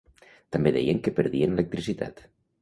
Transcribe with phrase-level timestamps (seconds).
[0.55, 2.25] També deien que perdien electricitat.